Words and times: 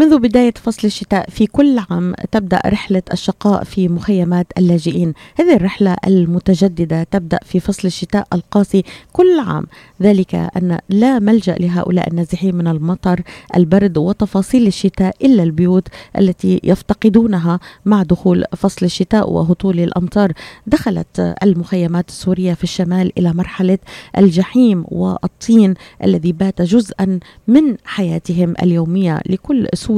منذ 0.00 0.18
بداية 0.18 0.54
فصل 0.56 0.86
الشتاء 0.86 1.30
في 1.30 1.46
كل 1.46 1.78
عام 1.90 2.14
تبدأ 2.32 2.60
رحلة 2.66 3.02
الشقاء 3.12 3.64
في 3.64 3.88
مخيمات 3.88 4.46
اللاجئين. 4.58 5.14
هذه 5.38 5.56
الرحلة 5.56 5.96
المتجددة 6.06 7.02
تبدأ 7.02 7.38
في 7.44 7.60
فصل 7.60 7.88
الشتاء 7.88 8.26
القاسي 8.32 8.84
كل 9.12 9.40
عام. 9.40 9.66
ذلك 10.02 10.34
أن 10.34 10.78
لا 10.88 11.18
ملجأ 11.18 11.54
لهؤلاء 11.54 12.08
النازحين 12.08 12.54
من 12.54 12.66
المطر 12.68 13.20
البرد 13.56 13.98
وتفاصيل 13.98 14.66
الشتاء 14.66 15.16
إلا 15.24 15.42
البيوت 15.42 15.88
التي 16.18 16.60
يفتقدونها 16.64 17.60
مع 17.84 18.02
دخول 18.02 18.44
فصل 18.56 18.86
الشتاء 18.86 19.30
وهطول 19.30 19.80
الأمطار. 19.80 20.32
دخلت 20.66 21.34
المخيمات 21.42 22.08
السورية 22.08 22.54
في 22.54 22.64
الشمال 22.64 23.12
إلى 23.18 23.32
مرحلة 23.32 23.78
الجحيم 24.18 24.84
والطين 24.88 25.74
الذي 26.04 26.32
بات 26.32 26.62
جزءا 26.62 27.20
من 27.48 27.76
حياتهم 27.84 28.54
اليومية 28.62 29.20
لكل 29.26 29.68
سوري 29.74 29.89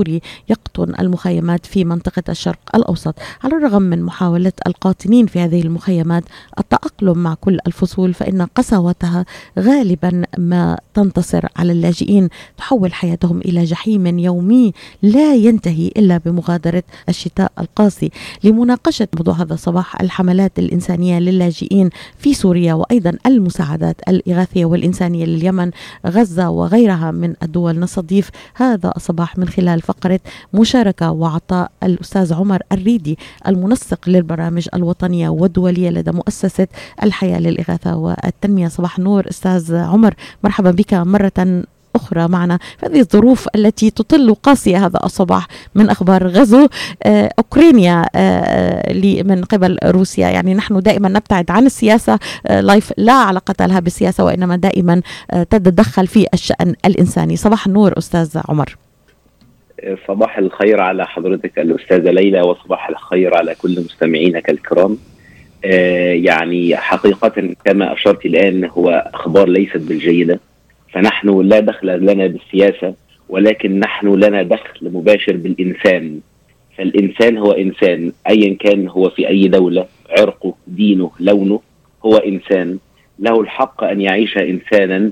يقطن 0.48 0.94
المخيمات 1.00 1.66
في 1.66 1.84
منطقة 1.84 2.22
الشرق 2.28 2.58
الأوسط 2.74 3.14
على 3.44 3.56
الرغم 3.56 3.82
من 3.82 4.02
محاولة 4.02 4.52
القاطنين 4.66 5.26
في 5.26 5.40
هذه 5.40 5.62
المخيمات. 5.62 6.24
التأقلم 6.58 7.18
مع 7.18 7.34
كل 7.34 7.58
الفصول 7.66 8.14
فإن 8.14 8.42
قساوتها 8.42 9.24
غالبا 9.58 10.22
ما 10.38 10.78
تنتصر 10.94 11.46
على 11.56 11.72
اللاجئين. 11.72 12.28
تحول 12.56 12.92
حياتهم 12.92 13.38
إلى 13.38 13.64
جحيم 13.64 14.18
يومي 14.18 14.72
لا 15.02 15.34
ينتهي 15.34 15.88
إلا 15.88 16.18
بمغادرة 16.18 16.82
الشتاء 17.08 17.52
القاسي. 17.58 18.10
لمناقشة 18.44 19.08
موضوع 19.16 19.34
هذا 19.34 19.54
الصباح 19.54 20.00
الحملات 20.00 20.58
الإنسانية 20.58 21.18
للاجئين 21.18 21.90
في 22.18 22.34
سوريا 22.34 22.74
وأيضا 22.74 23.12
المساعدات 23.26 24.00
الإغاثية 24.08 24.64
والإنسانية 24.64 25.24
لليمن 25.24 25.70
غزة 26.06 26.50
وغيرها 26.50 27.10
من 27.10 27.34
الدول. 27.42 27.80
نستضيف 27.80 28.30
هذا 28.54 28.92
الصباح 28.96 29.38
من 29.38 29.48
خلال 29.48 29.81
فقرة 29.82 30.20
مشاركة 30.54 31.10
وعطاء 31.10 31.70
الأستاذ 31.82 32.34
عمر 32.34 32.62
الريدي 32.72 33.18
المنسق 33.48 34.08
للبرامج 34.08 34.68
الوطنية 34.74 35.28
والدولية 35.28 35.90
لدى 35.90 36.12
مؤسسة 36.12 36.68
الحياة 37.02 37.38
للإغاثة 37.38 37.96
والتنمية. 37.96 38.68
صباح 38.68 38.98
النور 38.98 39.28
أستاذ 39.30 39.74
عمر 39.74 40.14
مرحبا 40.44 40.70
بك 40.70 40.94
مرة 40.94 41.62
أخرى 41.96 42.28
معنا 42.28 42.58
في 42.78 42.86
هذه 42.86 43.00
الظروف 43.00 43.48
التي 43.54 43.90
تطل 43.90 44.34
قاسية 44.34 44.86
هذا 44.86 45.00
الصباح 45.04 45.46
من 45.74 45.90
أخبار 45.90 46.26
غزو 46.26 46.68
آه، 47.02 47.30
أوكرانيا 47.38 48.04
آه، 48.14 49.22
من 49.22 49.44
قبل 49.44 49.78
روسيا. 49.84 50.28
يعني 50.28 50.54
نحن 50.54 50.80
دائما 50.80 51.08
نبتعد 51.08 51.50
عن 51.50 51.66
السياسة 51.66 52.18
آه، 52.46 52.60
لايف 52.60 52.92
لا 52.96 53.12
علاقة 53.12 53.66
لها 53.66 53.80
بالسياسة 53.80 54.24
وإنما 54.24 54.56
دائما 54.56 55.02
تتدخل 55.50 56.06
في 56.06 56.26
الشأن 56.34 56.74
الإنساني. 56.84 57.36
صباح 57.36 57.66
النور 57.66 57.98
أستاذ 57.98 58.38
عمر. 58.48 58.76
صباح 60.08 60.38
الخير 60.38 60.80
على 60.80 61.06
حضرتك 61.06 61.58
الأستاذة 61.58 62.10
ليلى 62.10 62.40
وصباح 62.40 62.88
الخير 62.88 63.36
على 63.36 63.54
كل 63.54 63.80
مستمعينك 63.80 64.50
الكرام. 64.50 64.98
يعني 66.12 66.76
حقيقة 66.76 67.54
كما 67.64 67.92
أشرت 67.92 68.26
الآن 68.26 68.64
هو 68.64 69.10
أخبار 69.14 69.48
ليست 69.48 69.76
بالجيدة. 69.76 70.40
فنحن 70.92 71.40
لا 71.40 71.60
دخل 71.60 72.00
لنا 72.00 72.26
بالسياسة 72.26 72.94
ولكن 73.28 73.78
نحن 73.78 74.14
لنا 74.14 74.42
دخل 74.42 74.90
مباشر 74.92 75.36
بالإنسان. 75.36 76.20
فالإنسان 76.78 77.38
هو 77.38 77.52
إنسان 77.52 78.12
ايا 78.28 78.56
كان 78.60 78.88
هو 78.88 79.10
في 79.10 79.28
أي 79.28 79.48
دولة 79.48 79.86
عرقه 80.10 80.54
دينه 80.66 81.10
لونه 81.20 81.60
هو 82.04 82.16
إنسان. 82.16 82.78
له 83.18 83.40
الحق 83.40 83.84
أن 83.84 84.00
يعيش 84.00 84.38
انسانا 84.38 85.10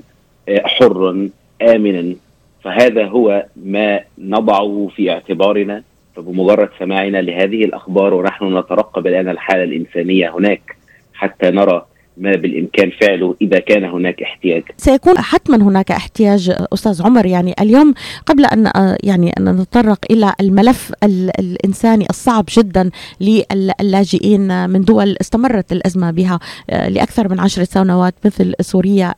آه، 0.49 0.61
حرا 0.65 1.29
امنا. 1.61 2.15
فهذا 2.63 3.05
هو 3.05 3.45
ما 3.55 4.01
نضعه 4.17 4.89
في 4.95 5.11
اعتبارنا. 5.11 5.83
فبمجرد 6.15 6.69
سماعنا 6.79 7.21
لهذه 7.21 7.65
الأخبار 7.65 8.13
ونحن 8.13 8.57
نترقب 8.57 9.07
الآن 9.07 9.29
الحالة 9.29 9.63
الإنسانية 9.63 10.35
هناك 10.35 10.77
حتى 11.13 11.51
نرى 11.51 11.85
ما 12.21 12.35
بالإمكان 12.35 12.91
فعله 13.01 13.35
إذا 13.41 13.59
كان 13.59 13.83
هناك 13.83 14.21
احتياج. 14.21 14.63
سيكون 14.77 15.17
حتما 15.17 15.57
هناك 15.57 15.91
احتياج 15.91 16.51
أستاذ 16.73 17.01
عمر 17.03 17.25
يعني 17.25 17.55
اليوم 17.61 17.93
قبل 18.25 18.45
أن 18.45 18.71
يعني 19.03 19.33
أن 19.37 19.49
نتطرق 19.49 19.99
إلى 20.11 20.33
الملف 20.41 20.91
الإنساني 21.39 22.05
الصعب 22.09 22.45
جدا 22.57 22.89
للاجئين 23.21 24.69
من 24.69 24.81
دول 24.81 25.15
استمرت 25.21 25.71
الأزمة 25.71 26.11
بها 26.11 26.39
لأكثر 26.69 27.29
من 27.29 27.39
عشر 27.39 27.63
سنوات 27.63 28.13
مثل 28.25 28.53
سوريا 28.61 29.13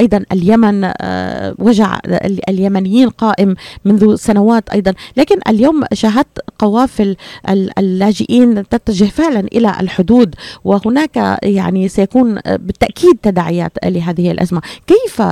أيضا 0.00 0.24
اليمن 0.32 0.92
وجع 1.58 1.98
اليمنيين 2.48 3.08
قائم 3.08 3.54
منذ 3.84 4.14
سنوات 4.14 4.68
أيضا 4.70 4.94
لكن 5.16 5.36
اليوم 5.48 5.84
شاهدت 5.92 6.38
قوافل 6.58 7.16
اللاجئين 7.78 8.68
تتجه 8.68 9.04
فعلا 9.04 9.40
إلى 9.40 9.74
الحدود 9.80 10.34
وهناك 10.64 11.38
يعني 11.42 11.88
سيكون 11.88 12.31
بالتأكيد 12.34 13.16
تداعيات 13.22 13.72
لهذه 13.84 14.30
الأزمة، 14.30 14.62
كيف 14.86 15.22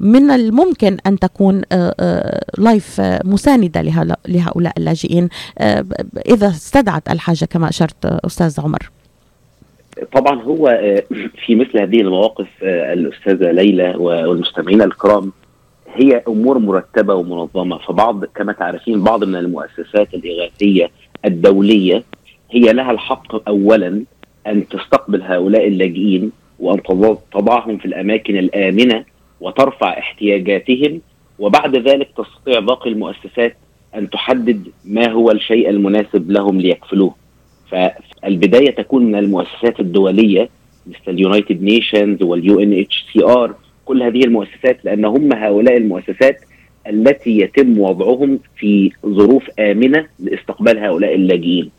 من 0.00 0.30
الممكن 0.30 0.96
أن 1.06 1.18
تكون 1.18 1.62
لايف 2.58 3.00
مساندة 3.24 3.82
لهؤلاء 4.28 4.72
اللاجئين؟ 4.78 5.28
إذا 6.28 6.48
استدعت 6.48 7.10
الحاجة 7.10 7.44
كما 7.44 7.68
أشرت 7.68 8.06
أستاذ 8.06 8.60
عمر؟ 8.60 8.90
طبعا 10.12 10.42
هو 10.42 10.80
في 11.46 11.54
مثل 11.54 11.78
هذه 11.80 12.00
المواقف 12.00 12.46
الأستاذة 12.62 13.50
ليلى 13.50 13.94
والمستمعين 13.96 14.82
الكرام 14.82 15.32
هي 15.94 16.22
أمور 16.28 16.58
مرتبة 16.58 17.14
ومنظمة. 17.14 17.78
فبعض 17.78 18.24
كما 18.24 18.52
تعرفين 18.52 19.04
بعض 19.04 19.24
من 19.24 19.36
المؤسسات 19.36 20.14
الإغاثية 20.14 20.90
الدولية 21.24 22.04
هي 22.50 22.72
لها 22.72 22.90
الحق 22.90 23.48
اولا 23.48 24.02
أن 24.48 24.68
تستقبل 24.68 25.22
هؤلاء 25.22 25.68
اللاجئين 25.68 26.32
وأن 26.58 26.82
تضعهم 27.32 27.78
في 27.78 27.84
الأماكن 27.84 28.38
الآمنة 28.38 29.04
وترفع 29.40 29.98
احتياجاتهم 29.98 31.00
وبعد 31.38 31.76
ذلك 31.76 32.08
تستطيع 32.16 32.58
باقي 32.60 32.90
المؤسسات 32.90 33.56
أن 33.94 34.10
تحدد 34.10 34.68
ما 34.84 35.10
هو 35.10 35.30
الشيء 35.30 35.70
المناسب 35.70 36.30
لهم 36.30 36.60
ليكفلوه. 36.60 37.14
فالبداية 37.70 38.70
تكون 38.70 39.04
من 39.04 39.14
المؤسسات 39.14 39.80
الدولية 39.80 40.48
مثل 40.86 40.98
ال 41.08 41.16
United 41.16 41.62
Nations 41.62 42.22
وال 42.22 42.60
UNHCR 42.60 43.54
كل 43.84 44.02
هذه 44.02 44.24
المؤسسات 44.24 44.84
لأن 44.84 45.04
هم 45.04 45.32
هؤلاء 45.32 45.76
المؤسسات 45.76 46.36
التي 46.86 47.38
يتم 47.38 47.78
وضعهم 47.78 48.38
في 48.56 48.90
ظروف 49.06 49.42
آمنة 49.58 50.06
لاستقبال 50.18 50.78
هؤلاء 50.78 51.14
اللاجئين. 51.14 51.70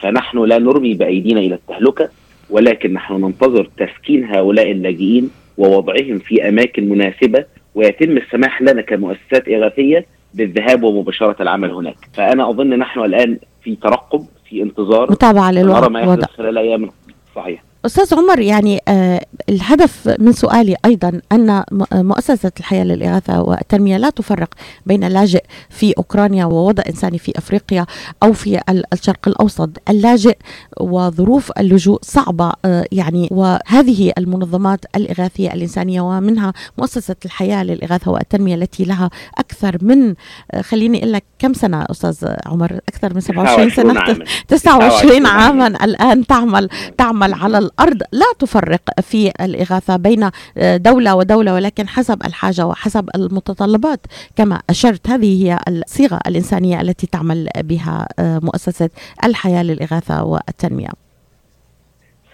فنحن 0.00 0.38
لا 0.44 0.58
نرمي 0.58 0.94
بأيدينا 0.94 1.40
إلى 1.40 1.54
التهلكة 1.54 2.08
ولكن 2.50 2.92
نحن 2.92 3.14
ننتظر 3.14 3.70
تسكين 3.78 4.24
هؤلاء 4.24 4.70
اللاجئين 4.70 5.30
ووضعهم 5.58 6.18
في 6.18 6.48
أماكن 6.48 6.88
مناسبة 6.88 7.44
ويتم 7.74 8.16
السماح 8.16 8.62
لنا 8.62 8.82
كمؤسسات 8.82 9.48
إغاثية 9.48 10.06
بالذهاب 10.34 10.82
ومباشرة 10.82 11.36
العمل 11.40 11.70
هناك. 11.70 11.96
فأنا 12.14 12.50
أظن 12.50 12.78
نحن 12.78 13.00
الآن 13.00 13.38
في 13.62 13.76
ترقب 13.76 14.24
في 14.48 14.62
انتظار. 14.62 15.10
متابعة 15.10 15.52
للوضع. 15.52 15.80
خلال 16.26 16.58
أيام 16.58 16.90
صحيح 17.36 17.62
أستاذ 17.86 18.14
عمر 18.18 18.40
يعني 18.40 18.80
آه 18.88 19.26
الهدف 19.48 20.14
من 20.18 20.32
سؤالي 20.32 20.76
أيضا 20.84 21.20
أن 21.32 21.64
مؤسسة 21.92 22.52
الحياة 22.60 22.84
للإغاثة 22.84 23.40
والتنمية 23.40 23.96
لا 23.96 24.10
تفرق 24.10 24.54
بين 24.86 25.04
اللاجئ 25.04 25.44
في 25.70 25.92
أوكرانيا 25.98 26.44
ووضع 26.44 26.82
إنساني 26.88 27.18
في 27.18 27.32
أفريقيا 27.38 27.86
أو 28.22 28.32
في 28.32 28.60
الشرق 28.92 29.28
الأوسط، 29.28 29.70
اللاجئ 29.88 30.36
وظروف 30.80 31.52
اللجوء 31.58 31.98
صعبة 32.02 32.52
آه 32.64 32.84
يعني 32.92 33.28
وهذه 33.30 34.12
المنظمات 34.18 34.84
الإغاثية 34.96 35.52
الإنسانية 35.52 36.00
ومنها 36.00 36.52
مؤسسة 36.78 37.16
الحياة 37.24 37.62
للإغاثة 37.64 38.10
والتنمية 38.10 38.54
التي 38.54 38.84
لها 38.84 39.10
أكثر 39.38 39.78
من 39.80 40.14
آه 40.52 40.60
خليني 40.62 40.98
أقول 40.98 41.12
لك 41.12 41.24
كم 41.38 41.52
سنة 41.54 41.84
أستاذ 41.90 42.28
عمر؟ 42.46 42.80
أكثر 42.88 43.14
من 43.14 43.20
27 43.20 43.70
سنة؟ 43.70 44.24
29 44.48 45.26
عاما 45.26 45.66
الآن 45.66 46.26
تعمل 46.26 46.68
تعمل 46.98 47.34
على 47.34 47.58
الأرض 47.80 48.02
لا 48.12 48.26
تفرق 48.38 49.00
في 49.00 49.32
الإغاثة 49.40 49.96
بين 49.96 50.30
دولة 50.76 51.14
ودولة 51.14 51.54
ولكن 51.54 51.88
حسب 51.88 52.22
الحاجة 52.26 52.66
وحسب 52.66 53.08
المتطلبات. 53.14 54.00
كما 54.36 54.62
أشرت 54.70 55.08
هذه 55.10 55.44
هي 55.44 55.58
الصيغة 55.68 56.20
الإنسانية 56.26 56.80
التي 56.80 57.06
تعمل 57.06 57.48
بها 57.56 58.08
مؤسسة 58.18 58.90
الحياة 59.24 59.62
للإغاثة 59.62 60.24
والتنمية. 60.24 60.88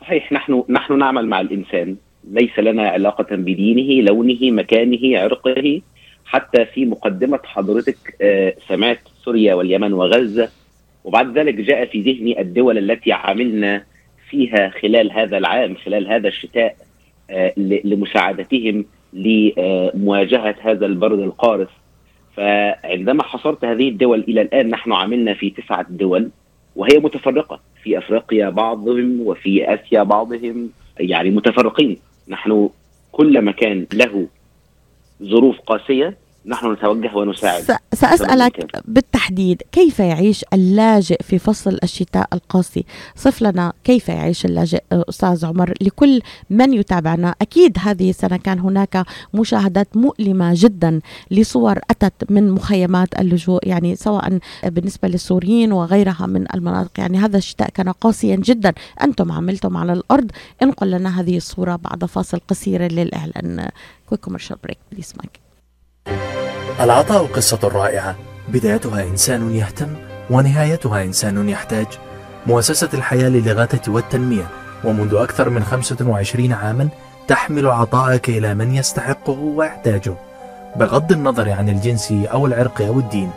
صحيح 0.01 0.33
نحن 0.33 0.65
نحن 0.69 0.99
نعمل 0.99 1.27
مع 1.27 1.41
الإنسان. 1.41 1.97
ليس 2.31 2.59
لنا 2.59 2.89
علاقة 2.89 3.37
بدينه، 3.37 4.03
لونه، 4.03 4.51
مكانه، 4.51 5.19
عرقه. 5.19 5.81
حتى 6.25 6.65
في 6.65 6.87
مقدمة 6.87 7.41
حضرتك 7.45 7.97
سمعت 8.69 9.01
سوريا 9.25 9.55
واليمن 9.55 9.93
وغزة. 9.93 10.49
وبعد 11.05 11.39
ذلك 11.39 11.55
جاء 11.55 11.87
في 11.87 12.01
ذهني 12.01 12.41
الدول 12.41 12.79
التي 12.79 13.13
عملنا 13.13 13.85
فيها 14.33 14.69
خلال 14.69 15.13
هذا 15.13 15.39
العام 15.39 15.75
خلال 15.75 16.09
هذا 16.09 16.29
الشتاء 16.29 16.77
لمساعدتهم 17.85 18.85
لمواجهة 19.13 20.55
هذا 20.61 20.87
البرد 20.87 21.19
القارس. 21.19 21.69
فعندما 22.37 23.23
حصرت 23.23 23.65
هذه 23.65 23.89
الدول 23.89 24.21
إلى 24.29 24.43
الآن 24.43 24.71
نحن 24.71 24.93
عملنا 24.93 25.35
في 25.35 25.51
تسعة 25.51 25.87
دول 25.91 26.31
وهي 26.77 26.99
متفرقة. 26.99 27.61
في 27.83 27.99
أفريقيا 27.99 28.51
بعضهم 28.51 29.21
وفي 29.21 29.75
آسيا 29.75 30.03
بعضهم 30.03 30.71
يعني 31.01 31.31
متفرقين. 31.31 31.97
نحن 32.29 32.69
كل 33.13 33.43
مكان 33.43 33.87
له 33.95 34.27
ظروف 35.23 35.61
قاسية 35.61 36.17
نحن 36.47 36.73
نتوجه 36.73 37.17
ونساعد. 37.17 37.63
سأسألك 37.95 38.67
بالتحديد 38.85 39.63
كيف 39.73 39.99
يعيش 39.99 40.45
اللاجئ 40.53 41.23
في 41.23 41.39
فصل 41.39 41.79
الشتاء 41.83 42.29
القاسي 42.33 42.85
صف 43.17 43.43
لنا 43.43 43.73
كيف 43.85 44.09
يعيش 44.09 44.45
اللاجئ 44.45 44.83
أستاذ 44.93 45.47
عمر؟ 45.47 45.75
لكل 45.81 46.21
من 46.51 46.73
يتابعنا 46.73 47.35
أكيد 47.43 47.77
هذه 47.81 48.11
السنة 48.11 48.37
كان 48.37 48.59
هناك 48.59 49.05
مشاهدات 49.35 49.97
مؤلمة 49.97 50.53
جدا 50.57 51.01
لصور 51.31 51.79
أتت 51.91 52.31
من 52.31 52.51
مخيمات 52.51 53.21
اللجوء 53.21 53.69
يعني 53.69 53.97
سواء 53.97 54.39
بالنسبة 54.65 55.09
للسوريين 55.09 55.73
وغيرها 55.73 56.27
من 56.27 56.55
المناطق. 56.55 57.01
يعني 57.01 57.19
هذا 57.19 57.39
الشتاء 57.39 57.71
كان 57.71 57.89
قاسيا 57.89 58.37
جدا. 58.37 58.73
أنتم 59.03 59.33
عملتم 59.33 59.77
على 59.77 59.93
الأرض. 59.93 60.31
انقل 60.63 60.91
لنا 60.91 61.21
هذه 61.21 61.37
الصورة 61.37 61.77
بعد 61.77 62.05
فاصل 62.05 62.41
قصير 62.49 62.93
للإعلان. 62.93 63.69
quick 64.07 64.21
commercial 64.21 64.57
break 64.65 64.79
please 64.93 65.13
Mike 65.19 65.52
العطاء 66.81 67.27
قصة 67.27 67.59
رائعة. 67.65 68.15
بدايتها 68.49 69.03
إنسان 69.03 69.55
يهتم 69.55 69.89
ونهايتها 70.31 71.03
إنسان 71.03 71.49
يحتاج. 71.49 71.87
مؤسسة 72.47 72.89
الحياة 72.95 73.29
للإغاثة 73.29 73.93
والتنمية. 73.93 74.47
ومنذ 74.85 75.15
أكثر 75.15 75.51
من 75.51 75.65
25 75.65 76.53
عاما 76.53 76.89
تحمل 77.29 77.67
عطاءك 77.67 78.29
إلى 78.29 78.55
من 78.55 78.75
يستحقه 78.75 79.39
ويحتاجه. 79.39 80.15
بغض 80.77 81.13
النظر 81.13 81.51
عن 81.51 81.69
الجنس 81.69 82.13
أو 82.13 82.47
العرق 82.47 82.83
أو 82.83 82.99
الدين 82.99 83.31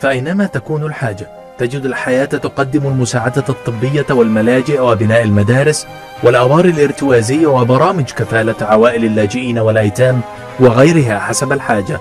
فأينما 0.00 0.46
تكون 0.46 0.84
الحاجة 0.84 1.28
تجد 1.58 1.84
الحياة 1.84 2.24
تقدم 2.24 2.86
المساعدة 2.86 3.44
الطبية 3.48 4.06
والملاجئ 4.10 4.80
وبناء 4.80 5.22
المدارس 5.22 5.86
والأوار 6.22 6.64
الارتوازية 6.64 7.46
وبرامج 7.46 8.04
كفالة 8.04 8.54
عوائل 8.60 9.04
اللاجئين 9.04 9.58
والأيتام 9.58 10.20
وغيرها 10.60 11.18
حسب 11.18 11.52
الحاجة. 11.52 12.00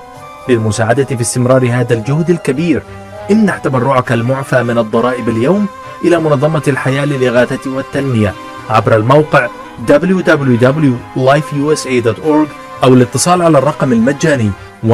للمساعدة 0.49 1.03
في 1.03 1.21
استمرار 1.21 1.69
هذا 1.71 1.93
الجهد 1.93 2.29
الكبير. 2.29 2.83
امنح 3.31 3.57
تبرعك 3.57 4.11
المعفى 4.11 4.63
من 4.63 4.77
الضرائب 4.77 5.29
اليوم 5.29 5.65
إلى 6.05 6.19
منظمة 6.19 6.61
الحياة 6.67 7.05
للإغاثة 7.05 7.71
والتنمية. 7.71 8.33
عبر 8.69 8.95
الموقع 8.95 9.47
www.lifeusa.org 9.87 12.47
أو 12.83 12.93
الاتصال 12.93 13.41
على 13.41 13.57
الرقم 13.57 13.93
المجاني 13.93 14.51
1-800-827-3543 14.83 14.89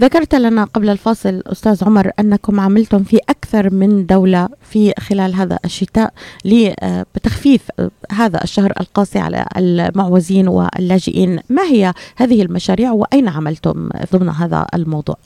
ذكرت 0.00 0.34
لنا 0.34 0.64
قبل 0.64 0.90
الفاصل 0.90 1.42
أستاذ 1.46 1.84
عمر 1.84 2.10
أنكم 2.20 2.60
عملتم 2.60 3.02
في 3.02 3.18
أكثر 3.28 3.74
من 3.74 4.06
دولة 4.06 4.48
في 4.62 4.92
خلال 4.98 5.34
هذا 5.34 5.58
الشتاء 5.64 6.12
لتخفيف 6.44 7.68
هذا 8.12 8.44
الشهر 8.44 8.72
القاسي 8.80 9.18
على 9.18 9.46
المعوزين 9.56 10.48
واللاجئين 10.48 11.40
ما 11.48 11.62
هي 11.62 11.92
هذه 12.16 12.42
المشاريع 12.42 12.92
وأين 12.92 13.28
عملتم 13.28 13.88
ضمن 14.12 14.28
هذا 14.28 14.66
الموضوع؟ 14.74 15.16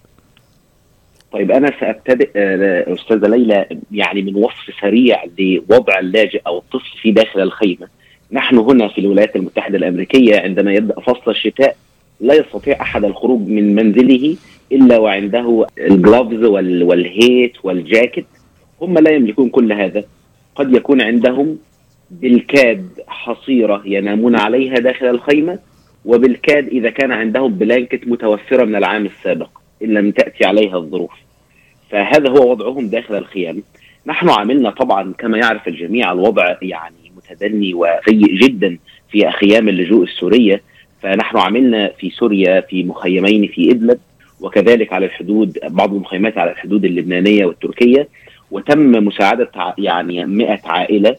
طيب 1.32 1.50
أنا 1.50 1.72
سأبتدئ 1.80 2.30
أستاذة 2.94 3.26
ليلى 3.26 3.66
يعني 3.92 4.22
من 4.22 4.34
وصف 4.34 4.80
سريع 4.80 5.24
لوضع 5.38 5.98
اللاجئ 5.98 6.42
أو 6.46 6.58
الطفل 6.58 6.98
في 7.02 7.10
داخل 7.10 7.40
الخيمة. 7.40 7.88
نحن 8.32 8.58
هنا 8.58 8.88
في 8.88 9.00
الولايات 9.00 9.36
المتحدة 9.36 9.78
الأمريكية 9.78 10.40
عندما 10.40 10.72
يبدأ 10.72 11.00
فصل 11.00 11.30
الشتاء 11.30 11.76
لا 12.24 12.34
يستطيع 12.34 12.80
أحد 12.80 13.04
الخروج 13.04 13.48
من 13.48 13.74
منزله 13.74 14.36
إلا 14.72 14.98
وعنده 14.98 15.66
الجلوفز 15.78 16.44
وال 16.82 17.06
heat 17.06 17.52
والجاكيت. 17.62 18.26
هم 18.80 18.98
لا 18.98 19.10
يملكون 19.10 19.48
كل 19.48 19.72
هذا. 19.72 20.04
قد 20.54 20.76
يكون 20.76 21.00
عندهم 21.00 21.58
بالكاد 22.10 22.88
حصيرة 23.06 23.82
ينامون 23.84 24.36
عليها 24.36 24.74
داخل 24.74 25.06
الخيمة 25.06 25.58
وبالكاد 26.04 26.68
إذا 26.68 26.90
كان 26.90 27.12
عندهم 27.12 27.54
blanket 27.54 28.08
متوفرة 28.08 28.64
من 28.64 28.76
العام 28.76 29.06
السابق 29.06 29.48
إن 29.82 29.88
لم 29.88 30.10
تأتي 30.10 30.44
عليها 30.44 30.76
الظروف. 30.76 31.12
فهذا 31.90 32.30
هو 32.30 32.50
وضعهم 32.50 32.86
داخل 32.88 33.16
الخيام. 33.18 33.62
نحن 34.06 34.30
عملنا 34.30 34.70
طبعا 34.70 35.12
كما 35.18 35.38
يعرف 35.38 35.68
الجميع 35.68 36.12
الوضع 36.12 36.56
يعني 36.62 37.12
متدني 37.16 37.74
وسيء 37.74 38.36
جدا 38.36 38.78
في 39.10 39.30
خيام 39.30 39.68
اللجوء 39.68 40.04
السورية. 40.04 40.62
فنحن 41.04 41.36
عملنا 41.36 41.88
في 41.98 42.10
سوريا 42.10 42.60
في 42.60 42.84
مخيمين 42.84 43.46
في 43.46 43.70
إدلب 43.70 43.98
وكذلك 44.40 44.92
على 44.92 45.06
الحدود 45.06 45.58
بعض 45.68 45.94
المخيمات 45.94 46.38
على 46.38 46.50
الحدود 46.50 46.84
اللبنانية 46.84 47.46
والتركية 47.46 48.08
وتم 48.50 48.90
مساعدة 49.04 49.50
يعني 49.78 50.24
100 50.24 50.60
عائلة 50.64 51.16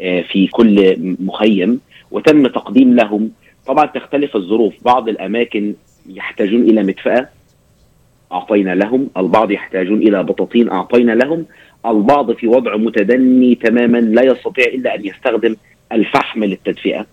آه، 0.00 0.20
في 0.20 0.46
كل 0.46 0.96
مخيم 1.20 1.80
وتم 2.10 2.46
تقديم 2.46 2.94
لهم. 2.96 3.30
طبعا 3.66 3.86
تختلف 3.86 4.36
الظروف. 4.36 4.74
بعض 4.84 5.08
الأماكن 5.08 5.74
يحتاجون 6.08 6.62
إلى 6.62 6.82
مدفأة 6.82 7.28
أعطينا 8.32 8.74
لهم. 8.74 9.10
البعض 9.16 9.50
يحتاجون 9.50 9.98
إلى 9.98 10.22
بطاطين 10.22 10.70
أعطينا 10.70 11.12
لهم. 11.12 11.46
البعض 11.86 12.32
في 12.32 12.46
وضع 12.46 12.76
متدني 12.76 13.54
تماما 13.54 13.98
لا 13.98 14.22
يستطيع 14.22 14.64
إلا 14.64 14.94
أن 14.94 15.06
يستخدم 15.06 15.56
الفحم 15.92 16.44
للتدفئة. 16.44 17.06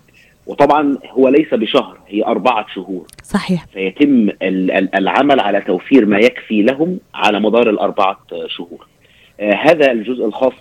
وطبعا 0.48 0.98
هو 1.10 1.28
ليس 1.28 1.54
بشهر 1.54 1.98
هي 2.08 2.24
أربعة 2.24 2.66
شهور. 2.74 3.06
صحيح. 3.22 3.66
فيتم 3.72 4.28
العمل 4.94 5.40
على 5.40 5.60
توفير 5.60 6.06
ما 6.06 6.18
يكفي 6.18 6.62
لهم 6.62 6.98
على 7.14 7.40
مدار 7.40 7.70
الأربعة 7.70 8.20
شهور. 8.46 8.86
آه 9.40 9.54
هذا 9.54 9.92
الجزء 9.92 10.24
الخاص 10.24 10.52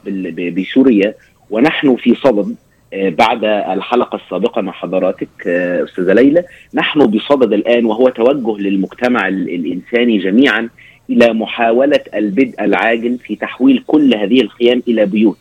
بسوريا. 0.56 1.14
ونحن 1.50 1.96
في 1.96 2.16
صدد 2.16 2.56
آه 2.94 3.10
بعد 3.10 3.44
الحلقة 3.44 4.16
السابقة 4.16 4.62
مع 4.62 4.72
حضراتك 4.72 5.48
آه 5.48 5.84
أستاذة 5.84 6.14
ليلى 6.14 6.44
نحن 6.74 7.06
بصدد 7.06 7.54
الآن 7.54 7.86
وهو 7.86 8.10
توجه 8.10 8.62
للمجتمع 8.62 9.28
الإنساني 9.28 10.18
جميعا 10.18 10.70
إلى 11.10 11.34
محاولة 11.34 12.00
البدء 12.16 12.64
العاجل 12.64 13.18
في 13.18 13.36
تحويل 13.36 13.84
كل 13.88 14.16
هذه 14.16 14.42
الخيام 14.42 14.84
إلى 14.88 15.06
بيوت 15.06 15.38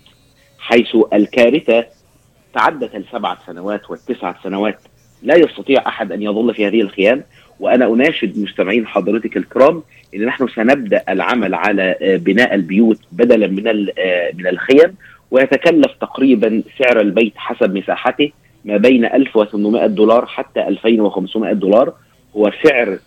حيث 0.58 0.96
الكارثة 1.12 1.84
تعدت 2.56 2.94
السبع 2.94 3.37
سنوات 3.47 3.91
والتسع 3.91 4.35
سنوات 4.43 4.79
لا 5.23 5.35
يستطيع 5.35 5.82
أحد 5.87 6.12
أن 6.12 6.23
يظل 6.23 6.55
في 6.55 6.67
هذه 6.67 6.81
الخيام 6.81 7.23
وأنا 7.61 7.87
أناشد 7.87 8.38
مستمعين 8.38 8.87
حضرتك 8.87 9.37
الكرام 9.37 9.83
إن 10.14 10.25
نحن 10.25 10.49
سنبدأ 10.49 11.02
العمل 11.09 11.54
على 11.54 11.97
آه، 12.02 12.16
بناء 12.16 12.54
البيوت 12.54 12.99
بدلا 13.12 13.47
من 13.47 13.69
آه، 13.99 14.30
من 14.35 14.47
الخيم 14.47 14.95
ويتكلف 15.30 15.92
تقريبا 16.00 16.62
سعر 16.78 17.00
البيت 17.00 17.33
حسب 17.37 17.75
مساحته 17.75 18.30
ما 18.64 18.76
بين 18.76 19.04
1800 19.04 19.87
دولار 19.87 20.26
حتى 20.26 20.69
2500 20.69 21.52
دولار. 21.52 21.92
هو 22.37 22.52
سعر 22.62 22.99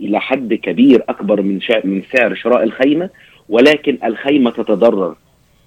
إلى 0.00 0.20
حد 0.20 0.54
كبير 0.54 1.04
أكبر 1.08 1.42
من 1.42 1.60
من 1.84 2.02
سعر 2.12 2.34
شراء 2.34 2.62
الخيمة 2.62 3.10
ولكن 3.48 3.98
الخيمة 4.04 4.50
تتضرر. 4.50 5.14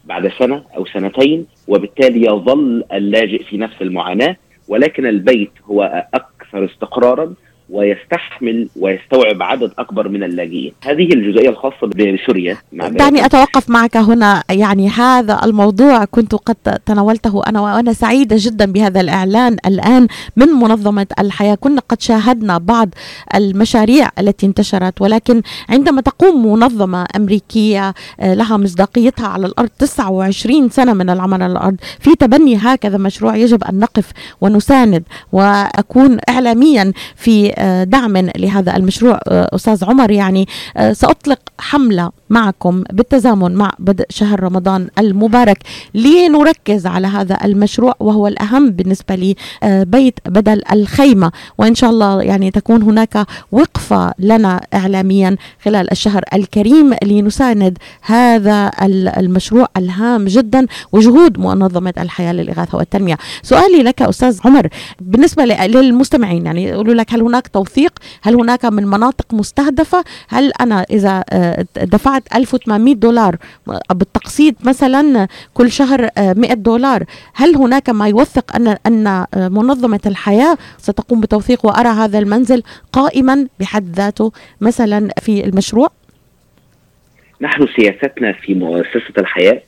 بعد 0.06 0.28
سنة 0.40 0.64
أو 0.78 0.86
سنتين 0.86 1.46
وبالتالي 1.68 2.26
يظل 2.26 2.84
اللاجئ 2.94 3.44
في 3.44 3.58
نفس 3.58 3.82
المعاناة 3.82 4.36
ولكن 4.68 5.06
البيت 5.06 5.52
هو 5.66 6.08
أكثر 6.14 6.66
استقرارا 6.66 7.34
ويستحمل 7.72 8.68
ويستوعب 8.76 9.44
عدد 9.44 9.72
أكبر 9.80 10.10
من 10.10 10.24
اللاجئين. 10.24 10.74
هذه 10.84 11.14
الجزئية 11.14 11.50
الخاصة 11.50 11.88
بسوريا. 11.88 12.58
دعني 12.74 13.26
أتوقف 13.26 13.70
معك 13.70 13.98
هنا. 13.98 14.44
يعني 14.50 14.90
هذا 14.90 15.40
الموضوع 15.44 16.06
كنت 16.06 16.36
قد 16.36 16.56
تناولته 16.86 17.42
أنا 17.48 17.62
وأنا 17.62 17.94
سعيدة 17.94 18.36
جدا 18.40 18.72
بهذا 18.72 19.02
الإعلان 19.02 19.58
الآن 19.66 20.08
من 20.36 20.48
منظمة 20.48 21.08
الحياة. 21.20 21.56
كنا 21.56 21.82
قد 21.90 22.02
شاهدنا 22.02 22.58
بعض 22.58 22.90
المشاريع 23.36 24.10
التي 24.20 24.46
انتشرت 24.46 25.02
ولكن 25.02 25.42
عندما 25.70 26.02
تقوم 26.02 26.52
منظمة 26.54 27.06
أمريكية 27.16 27.94
آه، 28.20 28.34
لها 28.34 28.58
مصداقيتها 28.58 29.28
على 29.28 29.46
الأرض 29.48 29.70
29 29.80 30.70
سنة 30.70 30.94
من 30.94 31.10
العمل 31.10 31.44
على 31.44 31.52
الأرض 31.52 31.76
في 32.00 32.16
تبني 32.16 32.58
هكذا 32.58 32.98
مشروع 32.98 33.36
يجب 33.36 33.64
أن 33.64 33.80
نقف 33.80 34.12
ونساند 34.42 35.04
وأكون 35.32 36.18
اعلاميا 36.30 36.94
في 37.16 37.61
دعم 37.84 38.18
لهذا 38.18 38.76
المشروع 38.76 39.20
أستاذ 39.28 39.86
عمر 39.86 40.12
يعني 40.12 40.48
آه، 40.78 40.94
سأطلق 40.94 41.40
حملة 41.62 42.12
معكم 42.30 42.84
بالتزامن 42.92 43.56
مع 43.56 43.72
بدء 43.80 44.06
شهر 44.10 44.44
رمضان 44.44 44.88
المبارك 45.00 45.58
لنركز 45.96 46.88
على 46.88 47.08
هذا 47.08 47.38
المشروع 47.46 47.96
وهو 48.00 48.28
الأهم 48.28 48.70
بالنسبة 48.72 49.16
لي 49.16 49.36
آه، 49.64 49.84
بيت 49.84 50.20
بدل 50.26 50.62
الخيمة. 50.72 51.32
وإن 51.58 51.76
شاء 51.76 51.90
الله 51.90 52.22
يعني 52.22 52.52
تكون 52.52 52.82
هناك 52.84 53.28
وقفة 53.52 54.14
لنا 54.20 54.62
إعلاميا 54.74 55.38
خلال 55.64 55.92
الشهر 55.92 56.24
الكريم 56.34 56.94
لنساند 57.04 57.78
هذا 58.02 58.72
المشروع 59.18 59.68
الهام 59.78 60.26
جدا 60.26 60.66
وجهود 60.92 61.40
منظمة 61.40 61.94
الحياة 61.98 62.34
للإغاثة 62.34 62.78
والتنمية. 62.78 63.18
سؤالي 63.44 63.84
لك 63.84 64.02
أستاذ 64.02 64.40
عمر 64.46 64.68
بالنسبة 65.02 65.46
للمستمعين 65.46 66.46
يعني 66.46 66.64
يقولوا 66.64 66.94
لك 66.94 67.14
هل 67.14 67.22
هناك 67.22 67.48
توثيق؟ 67.48 67.94
هل 68.22 68.36
هناك 68.36 68.66
من 68.66 68.88
مناطق 68.88 69.34
مستهدفة؟ 69.34 70.04
هل 70.30 70.52
أنا 70.62 70.86
إذا 70.92 71.24
آه، 71.30 71.51
دفعت 71.78 72.36
1800 72.36 72.96
دولار. 72.96 73.36
بالتقسيط 73.94 74.56
مثلا 74.66 75.28
كل 75.54 75.72
شهر 75.72 76.10
100 76.18 76.52
آه، 76.52 76.54
دولار. 76.54 77.04
هل 77.34 77.56
هناك 77.56 77.90
ما 77.90 78.08
يوثق 78.08 78.56
أن 78.56 78.78
أن 78.88 79.08
آه، 79.08 79.28
منظمة 79.34 80.00
الحياة؟ 80.06 80.58
ستقوم 80.78 81.22
بتوثيق 81.22 81.66
وأرى 81.66 81.90
هذا 81.90 82.20
المنزل 82.20 82.64
قائما 82.94 83.48
بحد 83.60 83.96
ذاته 83.96 84.32
مثلا 84.62 85.10
في 85.22 85.46
المشروع؟ 85.46 85.90
نحن 87.42 87.68
سياستنا 87.76 88.32
في 88.32 88.54
مؤسسة 88.54 89.14
الحياة 89.18 89.62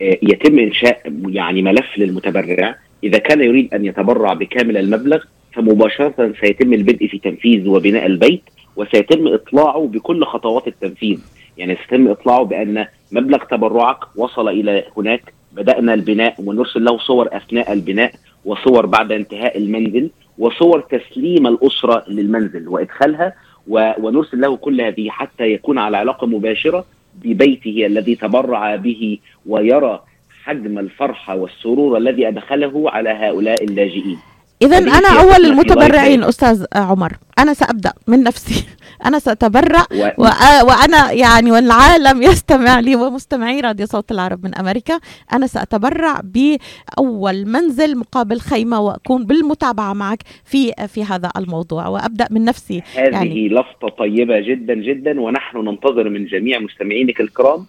يتم 0.00 0.58
إنشاء 0.58 1.12
يعني 1.28 1.62
ملف 1.62 1.98
للمتبرع. 1.98 2.76
إذا 3.04 3.18
كان 3.18 3.40
يريد 3.40 3.74
أن 3.74 3.84
يتبرع 3.84 4.32
بكامل 4.32 4.76
المبلغ 4.76 5.24
فمباشرة 5.52 6.34
سيتم 6.40 6.72
البدء 6.72 7.06
في 7.06 7.18
تنفيذ 7.18 7.68
وبناء 7.68 8.06
البيت. 8.06 8.42
وسيتم 8.76 9.28
إطلاعه 9.28 9.86
بكل 9.86 10.24
خطوات 10.24 10.66
التنفيذ. 10.66 11.18
يعني 11.58 11.76
سيتم 11.76 12.08
إطلاعه 12.08 12.42
بأن 12.42 12.86
مبلغ 13.12 13.44
تبرعك 13.44 13.98
وصل 14.16 14.48
إلى 14.48 14.84
هناك. 14.96 15.34
بدأنا 15.52 15.94
البناء 15.94 16.34
ونرسل 16.38 16.84
له 16.84 16.98
صور 16.98 17.28
أثناء 17.32 17.72
البناء 17.72 18.12
وصور 18.44 18.86
بعد 18.86 19.12
انتهاء 19.12 19.58
المنزل 19.58 20.10
وصور 20.38 20.80
تسليم 20.80 21.46
الأسرة 21.46 22.04
للمنزل 22.08 22.68
وإدخالها 22.68 23.32
ونرسل 23.68 24.40
له 24.40 24.56
كل 24.56 24.80
هذه 24.80 25.08
حتى 25.10 25.44
يكون 25.44 25.78
على 25.78 25.96
علاقة 25.96 26.26
مباشرة 26.26 26.84
ببيته 27.14 27.86
الذي 27.86 28.14
تبرع 28.14 28.76
به 28.76 29.18
ويرى 29.46 30.00
حجم 30.44 30.78
الفرحة 30.78 31.36
والسرور 31.36 31.96
الذي 31.96 32.28
أدخله 32.28 32.90
على 32.90 33.10
هؤلاء 33.10 33.64
اللاجئين. 33.64 34.18
إذا 34.62 34.78
أنا 34.78 35.20
أول 35.20 35.44
المتبرعين 35.44 36.24
أستاذ 36.24 36.64
عمر. 36.74 37.12
أنا 37.38 37.54
سأبدأ 37.54 37.92
من 38.06 38.22
نفسي. 38.22 38.64
أنا 39.06 39.18
سأتبرع 39.18 39.86
و... 40.18 40.24
وأنا 40.66 41.12
يعني 41.12 41.52
والعالم 41.52 42.22
يستمع 42.22 42.80
لي 42.80 42.96
ومستمعي 42.96 43.60
راديو 43.60 43.86
صوت 43.86 44.12
العرب 44.12 44.44
من 44.44 44.54
أمريكا. 44.54 45.00
أنا 45.32 45.46
سأتبرع 45.46 46.20
بأول 46.24 47.46
منزل 47.46 47.98
مقابل 47.98 48.40
خيمة 48.40 48.80
وأكون 48.80 49.26
بالمتابعة 49.26 49.92
معك 49.92 50.18
في 50.44 50.72
في 50.88 51.04
هذا 51.04 51.30
الموضوع. 51.36 51.86
وأبدأ 51.86 52.26
من 52.30 52.44
نفسي. 52.44 52.82
هذه 52.96 53.12
يعني 53.12 53.48
لفظة 53.48 53.88
طيبة 53.98 54.40
جدا 54.40 54.74
جدا. 54.74 55.20
ونحن 55.20 55.58
ننتظر 55.58 56.08
من 56.08 56.26
جميع 56.26 56.58
مستمعينك 56.58 57.20
الكرام 57.20 57.66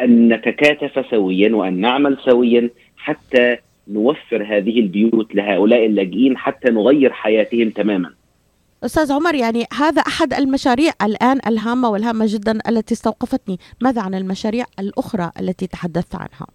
أن 0.00 0.32
نتكاتف 0.32 1.06
سويا 1.10 1.56
وأن 1.56 1.80
نعمل 1.80 2.18
سويا 2.24 2.70
حتى 2.96 3.56
نوفر 3.88 4.42
هذه 4.42 4.80
البيوت 4.80 5.34
لهؤلاء 5.34 5.86
اللاجئين 5.86 6.36
حتى 6.36 6.70
نغير 6.70 7.12
حياتهم 7.12 7.70
تماما. 7.70 8.10
أستاذ 8.84 9.12
عمر 9.12 9.34
يعني 9.34 9.64
هذا 9.78 10.02
أحد 10.02 10.34
المشاريع 10.34 10.92
الآن 11.02 11.38
الهامة 11.46 11.90
والهامة 11.90 12.24
جدا 12.28 12.58
التي 12.68 12.94
استوقفتني. 12.94 13.58
ماذا 13.80 14.02
عن 14.02 14.14
المشاريع 14.14 14.64
الأخرى 14.78 15.30
التي 15.40 15.66
تحدثت 15.66 16.14
عنها؟ 16.14 16.46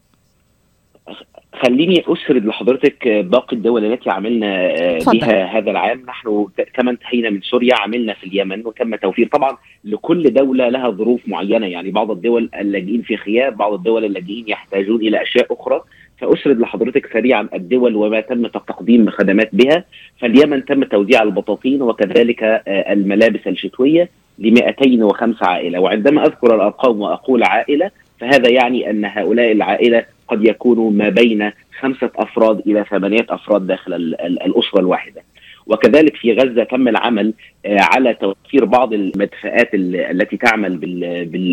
خليني 1.63 2.04
أسرد 2.08 2.46
لحضرتك 2.46 3.08
باقي 3.08 3.56
الدول 3.56 3.86
التي 3.86 4.10
عملنا 4.10 4.68
بها 5.08 5.58
هذا 5.58 5.72
العام. 5.72 6.04
نحن 6.08 6.48
كما 6.74 6.92
انتهينا 6.92 7.30
من 7.30 7.42
سوريا 7.42 7.75
عملنا 7.75 8.13
في 8.13 8.24
اليمن 8.28 8.66
وتم 8.66 8.96
توفير. 8.96 9.28
طبعا 9.28 9.58
لكل 9.84 10.34
دولة 10.34 10.70
لها 10.70 10.90
ظروف 10.90 11.22
معينة. 11.28 11.68
يعني 11.68 11.92
بعض 11.92 12.12
الدول 12.12 12.50
اللاجئين 12.60 13.02
في 13.02 13.16
غياب 13.16 13.58
بعض 13.58 13.74
الدول 13.74 14.06
اللاجئين 14.06 14.46
يحتاجون 14.48 15.02
إلى 15.02 15.22
أشياء 15.22 15.54
أخرى. 15.54 15.82
سأسرد 16.20 16.60
لحضرتك 16.60 17.13
سريعا 17.13 17.48
الدول 17.53 17.96
وما 17.96 18.22
تم 18.22 18.48
تقديم 18.48 19.10
خدمات 19.10 19.50
بها. 19.53 19.84
فاليمن 20.20 20.65
تم 20.65 20.84
توزيع 20.84 21.24
البطاطين 21.24 21.82
وكذلك 21.82 22.43
آه، 22.43 22.93
الملابس 22.93 23.48
الشتوية 23.48 24.10
ل 24.39 24.51
205 24.51 25.46
عائلة. 25.46 25.79
وعندما 25.79 26.25
أذكر 26.25 26.55
الأرقام 26.55 27.01
وأقول 27.01 27.43
عائلة 27.43 27.91
فهذا 28.20 28.50
يعني 28.50 28.89
أن 28.89 29.05
هؤلاء 29.05 29.51
العائلة 29.51 30.05
قد 30.27 30.46
يكونوا 30.46 30.91
ما 30.91 31.10
بين 31.10 31.51
خمسة 31.79 32.10
أفراد 32.15 32.60
إلى 32.67 32.86
ثمانية 32.89 33.25
أفراد 33.29 33.67
داخل 33.67 33.93
الأسرة 34.46 34.79
الواحدة. 34.79 35.22
وكذلك 35.67 36.15
في 36.15 36.34
غزة 36.34 36.63
تم 36.63 36.88
العمل 36.88 37.34
آه، 37.65 37.77
على 37.82 38.13
توفير 38.13 38.65
بعض 38.65 38.93
المدفئات 38.93 39.70
التي 39.74 40.38
تعمل 40.38 40.77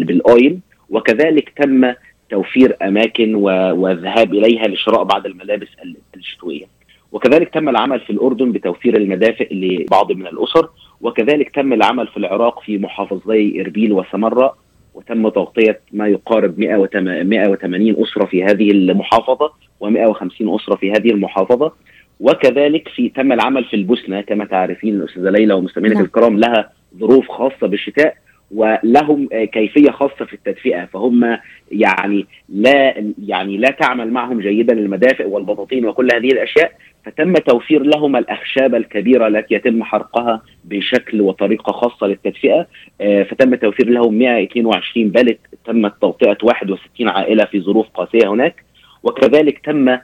بالأويل. 0.04 0.58
وكذلك 0.90 1.52
تم 1.56 1.94
توفير 2.30 2.76
أماكن 2.82 3.34
والذهاب 3.34 4.34
إليها 4.34 4.68
لشراء 4.68 5.04
بعض 5.04 5.26
الملابس 5.26 5.68
الشتوية. 6.16 6.64
وكذلك 7.12 7.48
تم 7.48 7.68
العمل 7.68 8.00
في 8.00 8.10
الأردن 8.10 8.52
بتوفير 8.52 8.96
المدافئ 8.96 9.54
لبعض 9.54 10.12
من 10.12 10.26
الأسر 10.26 10.68
وكذلك 11.00 11.54
تم 11.54 11.72
العمل 11.72 12.06
في 12.06 12.16
العراق 12.16 12.62
في 12.62 12.78
محافظي 12.78 13.60
إربيل 13.60 13.92
وسمرة 13.92 14.56
وتم 14.94 15.28
تغطية 15.28 15.80
ما 15.92 16.08
يقارب 16.08 16.58
180 16.58 17.96
أسرة 18.02 18.24
في 18.24 18.44
هذه 18.44 18.70
المحافظة 18.70 19.52
و150 19.84 20.42
أسرة 20.42 20.76
في 20.76 20.92
هذه 20.92 21.10
المحافظة 21.10 21.72
وكذلك 22.20 22.88
في 22.88 23.08
تم 23.08 23.32
العمل 23.32 23.64
في 23.64 23.76
البوسنة 23.76 24.20
كما 24.20 24.44
تعرفين 24.44 24.94
الأستاذة 24.94 25.30
ليلى 25.30 25.54
ومستمعينا 25.54 25.94
نعم. 25.94 26.04
الكرام 26.04 26.38
لها 26.38 26.70
ظروف 26.98 27.28
خاصة 27.28 27.66
بالشتاء 27.66 28.14
ولهم 28.54 29.28
كيفية 29.52 29.90
خاصة 29.90 30.24
في 30.24 30.34
التدفئة. 30.34 30.84
فهم 30.84 31.38
يعني 31.72 32.26
لا 32.48 32.94
يعني 33.26 33.56
لا 33.56 33.70
تعمل 33.70 34.10
معهم 34.10 34.40
جيدا 34.40 34.72
المدافئ 34.72 35.28
والبطاطين 35.28 35.86
وكل 35.86 36.08
هذه 36.14 36.32
الأشياء 36.32 36.72
فتم 37.04 37.34
توفير 37.34 37.82
لهم 37.82 38.16
الأخشاب 38.16 38.74
الكبيرة 38.74 39.26
التي 39.26 39.54
يتم 39.54 39.82
حرقها 39.82 40.42
بشكل 40.64 41.20
وطريقة 41.20 41.72
خاصة 41.72 42.06
للتدفئة. 42.06 42.66
آه، 43.00 43.22
فتم 43.22 43.54
توفير 43.54 43.88
لهم 43.88 44.14
122 44.14 45.08
بلت 45.08 45.38
تمت 45.64 45.92
توطئة 46.00 46.38
61 46.42 47.08
عائلة 47.08 47.44
في 47.44 47.60
ظروف 47.60 47.86
قاسية 47.88 48.28
هناك. 48.28 48.64
وكذلك 49.02 49.58
تم 49.58 49.88
آه، 49.88 49.92
آه، 49.92 50.02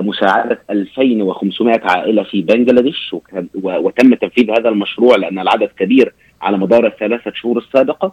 مساعدة 0.00 0.58
2500 0.70 1.80
عائلة 1.82 2.22
في 2.22 2.42
بنجلاديش 2.42 3.14
وتم 3.54 4.14
تنفيذ 4.14 4.50
هذا 4.50 4.68
المشروع 4.68 5.16
لأن 5.16 5.38
العدد 5.38 5.68
كبير 5.78 6.12
على 6.42 6.58
مدار 6.58 6.86
الثلاثة 6.86 7.32
شهور 7.34 7.58
السابقة. 7.58 8.12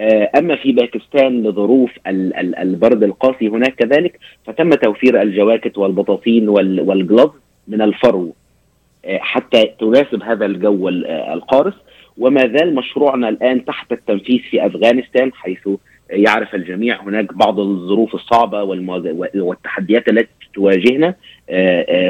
آه، 0.00 0.30
أما 0.38 0.56
في 0.56 0.72
باكستان 0.72 1.42
لظروف 1.42 1.90
البرد 2.06 3.02
القاسي 3.02 3.48
هناك 3.48 3.74
كذلك 3.74 4.18
فتم 4.46 4.70
توفير 4.70 5.22
الجواكت 5.22 5.78
والبطاطين 5.78 6.48
والجلوف 6.48 7.30
من 7.68 7.82
الفرو 7.82 8.34
آه، 9.04 9.18
حتى 9.18 9.64
تناسب 9.80 10.22
هذا 10.22 10.46
الجو 10.46 10.88
آه، 10.88 11.34
القارس. 11.34 11.74
وما 12.18 12.40
زال 12.40 12.74
مشروعنا 12.74 13.28
الآن 13.28 13.64
تحت 13.64 13.92
التنفيذ 13.92 14.38
في 14.38 14.66
أفغانستان 14.66 15.32
حيث 15.32 15.68
يعرف 16.12 16.54
الجميع 16.54 17.02
هناك 17.02 17.34
بعض 17.34 17.60
الظروف 17.60 18.14
الصعبة 18.14 18.62
والتحديات 19.34 20.08
التي 20.08 20.28
تواجهنا 20.54 21.14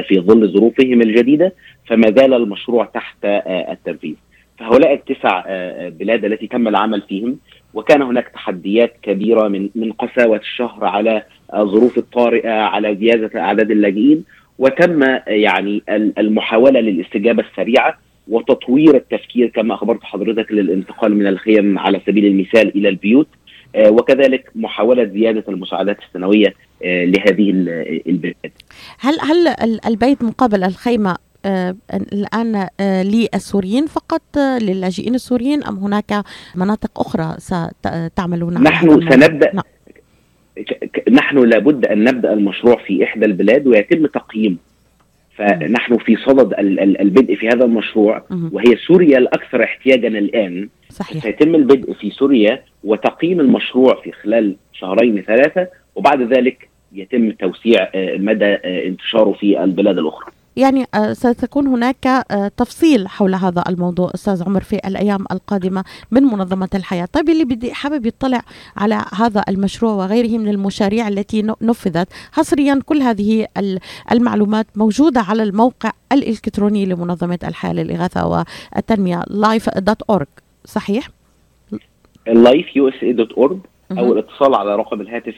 في 0.07 0.19
ظل 0.19 0.47
ظروفهم 0.47 1.01
الجديدة 1.01 1.53
فما 1.87 2.07
زال 2.17 2.33
المشروع 2.33 2.85
تحت 2.85 3.17
التنفيذ. 3.45 4.15
فهؤلاء 4.59 4.93
التسع 4.93 5.43
بلاد 5.89 6.25
التي 6.25 6.47
تم 6.47 6.67
العمل 6.67 7.01
فيهم 7.01 7.37
وكان 7.73 8.01
هناك 8.01 8.27
تحديات 8.27 8.93
كبيرة 9.01 9.47
من 9.47 9.69
من 9.75 9.91
قساوة 9.91 10.37
الشهر 10.37 10.85
على 10.85 11.23
الظروف 11.55 11.97
الطارئة 11.97 12.51
على 12.51 12.95
زيادة 12.95 13.39
أعداد 13.41 13.71
اللاجئين 13.71 14.23
وتم 14.59 15.03
يعني 15.27 15.81
المحاولة 16.17 16.79
للاستجابة 16.79 17.43
السريعة 17.51 17.97
وتطوير 18.27 18.95
التفكير 18.95 19.47
كما 19.47 19.73
أخبرت 19.73 20.03
حضرتك 20.03 20.51
للانتقال 20.51 21.15
من 21.15 21.27
الخيم 21.27 21.79
على 21.79 22.01
سبيل 22.07 22.25
المثال 22.25 22.75
إلى 22.77 22.89
البيوت 22.89 23.27
آه، 23.27 23.42
وكذلك 23.77 24.49
محاولة 24.55 25.05
زيادة 25.05 25.43
المساعدات 25.47 25.97
السنوية 26.07 26.53
آه، 26.83 27.05
لهذه 27.05 27.49
البلاد. 28.07 28.51
هل 28.99 29.17
هل 29.21 29.55
البيت 29.85 30.23
مقابل 30.23 30.63
الخيمة 30.63 31.15
آه، 31.45 31.75
الآن 32.13 32.67
آه، 32.79 33.03
للسوريين 33.03 33.85
فقط 33.85 34.37
آه، 34.37 34.59
للاجئين 34.59 35.15
السوريين 35.15 35.63
أم 35.63 35.77
هناك 35.77 36.23
مناطق 36.55 36.99
أخرى 36.99 37.35
ستعملون 37.37 38.63
نحن 38.63 39.09
سنبدأ 39.09 39.51
نعم. 39.53 39.63
نحن 41.11 41.37
لابد 41.37 41.85
أن 41.85 42.03
نبدأ 42.03 42.33
المشروع 42.33 42.75
في 42.85 43.03
إحدى 43.03 43.25
البلاد 43.25 43.67
ويتم 43.67 44.05
تقييمه 44.05 44.57
فنحن 45.35 45.97
في 45.97 46.15
صدد 46.15 46.53
البدء 46.99 47.35
في 47.35 47.47
هذا 47.47 47.65
المشروع 47.65 48.23
وهي 48.51 48.75
سوريا 48.87 49.17
الأكثر 49.17 49.63
احتياجا 49.63 50.07
الآن 50.07 50.69
صحيح. 50.93 51.23
سيتم 51.23 51.55
البدء 51.55 51.93
في 51.93 52.11
سوريا 52.11 52.63
وتقييم 52.83 53.39
المشروع 53.39 54.01
في 54.03 54.11
خلال 54.11 54.55
شهرين 54.73 55.21
ثلاثة 55.27 55.67
وبعد 55.95 56.21
ذلك 56.21 56.69
يتم 56.93 57.31
توسيع 57.31 57.89
آه، 57.95 58.17
مدى 58.17 58.45
آه، 58.45 58.87
انتشاره 58.87 59.31
في 59.33 59.63
البلاد 59.63 59.97
الأخرى. 59.97 60.31
يعني 60.55 60.85
آه، 60.95 61.13
ستكون 61.13 61.67
هناك 61.67 62.25
تفصيل 62.57 63.07
حول 63.07 63.35
هذا 63.35 63.63
الموضوع 63.69 64.11
أستاذ 64.15 64.43
عمر 64.43 64.61
في 64.61 64.75
الأيام 64.87 65.25
القادمة 65.31 65.83
من 66.11 66.23
منظمة 66.23 66.69
الحياة، 66.75 67.05
طيب 67.13 67.29
اللي 67.29 67.45
بدي 67.45 67.73
حابب 67.73 68.05
يطلع 68.05 68.41
على 68.77 69.05
هذا 69.17 69.43
المشروع 69.49 69.93
وغيره 69.93 70.37
من 70.37 70.47
المشاريع 70.47 71.07
التي 71.07 71.41
نفذت 71.61 72.07
حصريا 72.31 72.79
كل 72.85 73.01
هذه 73.01 73.47
ال- 73.57 73.79
المعلومات 74.11 74.67
موجودة 74.75 75.21
على 75.21 75.43
الموقع 75.43 75.91
الإلكتروني 76.11 76.85
لمنظمة 76.85 77.39
الحياة 77.43 77.73
للإغاثة 77.73 78.27
والتنمية 78.75 79.21
life.org 79.21 80.42
صحيح؟ 80.65 81.09
lifeusa.org 82.29 83.57
أو 83.91 83.95
مهم. 83.95 84.11
الاتصال 84.11 84.55
على 84.55 84.75
رقم 84.75 85.01
الهاتف 85.01 85.35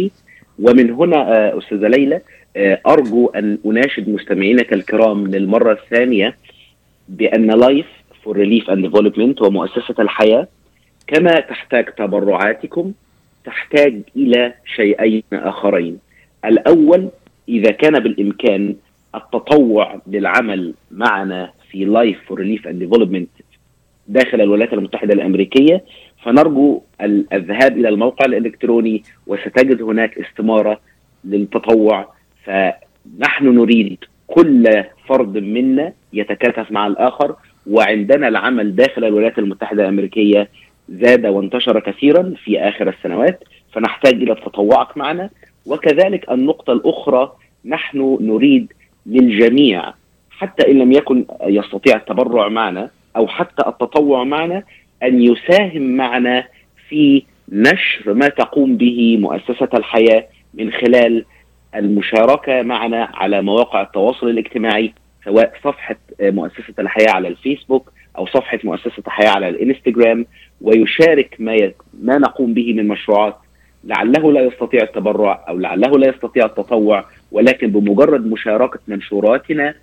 248-424-7493 0.00 0.10
ومن 0.58 0.90
هنا 0.90 1.16
آه، 1.16 1.58
أستاذة 1.58 1.88
ليلى 1.88 2.20
آه، 2.56 2.80
أرجو 2.86 3.26
أن 3.26 3.58
أناشد 3.66 4.08
مستمعينك 4.08 4.72
الكرام 4.72 5.26
للمرة 5.26 5.72
الثانية 5.72 6.36
بأن 7.08 7.50
Life 7.50 7.86
for 8.24 8.36
Relief 8.36 8.70
and 8.70 8.86
Development 8.86 9.42
ومؤسسة 9.42 9.94
الحياة 9.98 10.48
كما 11.06 11.40
تحتاج 11.40 11.84
تبرعاتكم 11.84 12.92
تحتاج 13.44 14.00
إلى 14.16 14.54
شيئين 14.76 15.22
آخرين 15.32 15.98
الأول 16.44 17.08
إذا 17.48 17.70
كان 17.70 17.98
بالإمكان 17.98 18.76
التطوع 19.14 20.00
للعمل 20.06 20.74
معنا 20.90 21.52
في 21.70 21.84
Life 21.84 22.18
for 22.26 22.38
Relief 22.40 22.66
and 22.68 22.78
Development 22.78 23.28
داخل 24.08 24.40
الولايات 24.40 24.72
المتحدة 24.72 25.14
الأمريكية 25.14 25.84
فنرجو 26.24 26.80
ال- 27.00 27.26
الذهاب 27.32 27.76
إلى 27.78 27.88
الموقع 27.88 28.26
الإلكتروني 28.26 29.02
وستجد 29.26 29.82
هناك 29.82 30.18
استمارة 30.18 30.80
للتطوع. 31.24 32.08
فنحن 32.44 33.44
نريد 33.48 33.98
كل 34.26 34.84
فرد 35.06 35.38
منا 35.38 35.92
يتكاتف 36.12 36.70
مع 36.72 36.86
الآخر 36.86 37.36
وعندنا 37.70 38.28
العمل 38.28 38.76
داخل 38.76 39.04
الولايات 39.04 39.38
المتحدة 39.38 39.82
الأمريكية 39.82 40.48
زاد 40.88 41.26
وانتشر 41.26 41.80
كثيرا 41.80 42.34
في 42.44 42.60
آخر 42.60 42.88
السنوات 42.88 43.44
فنحتاج 43.72 44.14
إلى 44.14 44.34
تطوعك 44.34 44.96
معنا. 44.96 45.30
وكذلك 45.66 46.30
النقطة 46.30 46.72
الأخرى 46.72 47.32
نحن 47.64 48.18
نريد 48.20 48.72
للجميع 49.06 49.92
حتى 50.38 50.70
إن 50.70 50.78
لم 50.78 50.92
يكن 50.92 51.24
يستطيع 51.42 51.96
التبرع 51.96 52.48
معنا 52.48 52.90
أو 53.16 53.26
حتى 53.28 53.68
التطوع 53.68 54.24
معنا 54.24 54.62
أن 55.02 55.22
يساهم 55.22 55.82
معنا 55.82 56.44
في 56.88 57.22
نشر 57.52 58.14
ما 58.14 58.28
تقوم 58.28 58.76
به 58.76 59.16
مؤسسة 59.20 59.68
الحياة 59.74 60.26
من 60.54 60.72
خلال 60.72 61.24
المشاركة 61.74 62.62
معنا 62.62 63.08
على 63.14 63.42
مواقع 63.42 63.82
التواصل 63.82 64.28
الاجتماعي 64.28 64.92
سواء 65.24 65.52
صفحة 65.64 65.96
مؤسسة 66.20 66.74
الحياة 66.78 67.10
على 67.10 67.28
الفيسبوك 67.28 67.92
أو 68.18 68.26
صفحة 68.26 68.58
مؤسسة 68.64 69.02
الحياة 69.06 69.30
على 69.30 69.48
الانستغرام 69.48 70.26
ويشارك 70.60 71.36
ما 71.38 71.54
ي... 71.54 71.74
ما 72.02 72.18
نقوم 72.18 72.54
به 72.54 72.72
من 72.72 72.88
مشروعات 72.88 73.36
لعله 73.84 74.32
لا 74.32 74.40
يستطيع 74.40 74.82
التبرع 74.82 75.44
أو 75.48 75.58
لعله 75.58 75.98
لا 75.98 76.08
يستطيع 76.08 76.44
التطوع 76.46 77.04
ولكن 77.32 77.66
بمجرد 77.70 78.26
مشاركة 78.26 78.78
منشوراتنا 78.88 79.74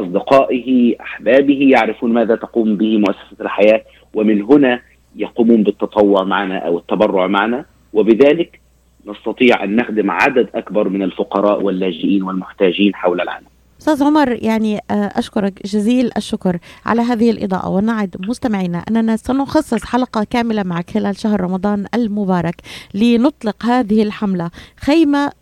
أصدقائه 0.00 1.00
أحبابه 1.00 1.68
يعرفون 1.70 2.12
ماذا 2.12 2.36
تقوم 2.36 2.76
به 2.76 2.98
مؤسسة 2.98 3.36
الحياة 3.40 3.82
ومن 4.14 4.42
هنا 4.42 4.80
يقومون 5.16 5.62
بالتطوع 5.62 6.24
معنا 6.24 6.58
أو 6.58 6.78
التبرع 6.78 7.26
معنا. 7.26 7.64
وبذلك 7.92 8.60
نستطيع 9.06 9.64
أن 9.64 9.76
نخدم 9.76 10.10
عدد 10.10 10.48
أكبر 10.54 10.88
من 10.88 11.02
الفقراء 11.02 11.62
واللاجئين 11.62 12.22
والمحتاجين 12.22 12.94
حول 12.94 13.20
العالم. 13.20 13.46
أستاذ 13.80 14.04
عمر 14.04 14.38
يعني 14.42 14.80
أشكرك 14.90 15.66
جزيل 15.66 16.10
الشكر 16.16 16.58
على 16.86 17.02
هذه 17.02 17.30
الإضاءة. 17.30 17.68
ونعد 17.68 18.16
مستمعينا 18.28 18.78
أننا 18.78 19.16
سنخصص 19.16 19.84
حلقة 19.84 20.26
كاملة 20.30 20.62
معك 20.62 20.90
خلال 20.90 21.16
شهر 21.16 21.40
رمضان 21.40 21.86
المبارك 21.94 22.54
لنطلق 22.94 23.66
هذه 23.66 24.02
الحملة. 24.02 24.50
خيمة 24.80 25.32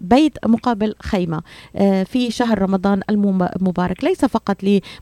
بيت 0.00 0.38
مقابل 0.46 0.94
خيمة. 1.02 1.42
في 2.04 2.30
شهر 2.30 2.62
رمضان 2.62 3.00
المبارك. 3.10 4.04
ليس 4.04 4.24
فقط 4.24 4.56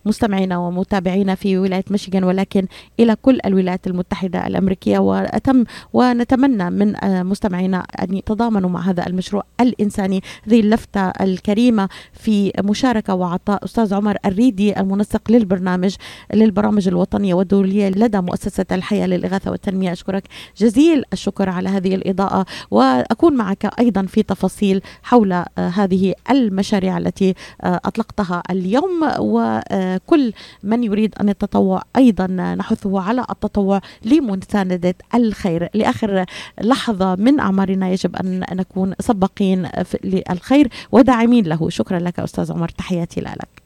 لمستمعينا 0.07 0.59
ومتابعينا 0.59 1.35
في 1.35 1.59
ولاية 1.59 1.85
ميشيغان 1.90 2.25
ولكن 2.25 2.66
إلى 3.00 3.16
كل 3.23 3.38
الولايات 3.47 3.87
المتحدة 3.87 4.47
الأمريكية. 4.47 4.98
وأتم 4.98 5.64
ونتمنى 5.92 6.70
من 6.70 6.94
مستمعينا 7.03 7.79
أن 8.03 8.16
يتضامنوا 8.16 8.70
مع 8.70 8.81
هذا 8.81 9.07
المشروع 9.07 9.44
الإنساني. 9.61 10.22
هذه 10.46 10.61
اللفتة 10.61 11.09
الكريمة 11.09 11.88
في 12.12 12.53
مشاركة 12.64 13.14
وعطاء 13.14 13.64
أستاذ 13.64 13.94
عمر 13.94 14.16
الريدي 14.27 14.81
المنسق 14.81 15.31
للبرنامج 15.31 15.94
للبرامج 16.35 16.88
الوطنية 16.88 17.35
والدولية 17.35 17.88
لدى 17.88 18.20
مؤسسة 18.20 18.66
الحياة 18.72 19.07
للإغاثة 19.07 19.51
والتنمية. 19.51 19.92
أشكرك 19.92 20.25
جزيل 20.57 21.05
الشكر 21.12 21.48
على 21.48 21.68
هذه 21.68 21.94
الإضاءة. 21.94 22.46
وأكون 22.70 23.37
معك 23.37 23.70
أيضا 23.79 24.03
في 24.03 24.22
تفاصيل. 24.22 24.52
التفاصيل 24.53 24.81
حول 25.03 25.45
هذه 25.59 26.15
المشاريع 26.31 26.99
التي 26.99 27.35
أطلقتها 27.61 28.43
اليوم. 28.51 29.11
وكل 29.19 30.33
من 30.62 30.85
يريد 30.85 31.15
أن 31.21 31.29
يتطوع 31.29 31.83
أيضا 31.97 32.27
نحثه 32.55 33.01
على 33.01 33.25
التطوع 33.31 33.81
لمسانده 34.05 34.95
الخير. 35.15 35.69
لآخر 35.75 36.25
لحظة 36.61 37.15
من 37.15 37.41
أعمارنا 37.41 37.91
يجب 37.91 38.17
أن 38.17 38.45
نكون 38.53 38.95
سباقين 39.01 39.69
للخير. 40.05 40.69
وداعمين 40.93 41.45
له. 41.47 41.71
شكرا 41.71 41.99
لك 41.99 42.21
أستاذ 42.21 42.53
عمر. 42.53 42.69
تحياتي 42.69 43.21
لك. 43.21 43.62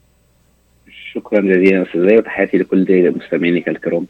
شكرا 1.13 1.41
جزيلا 1.41 1.83
أستاذ 1.83 2.17
وتحياتي 2.17 2.57
لكل 2.57 3.13
مستمعينك 3.17 3.67
الكرام. 3.67 4.07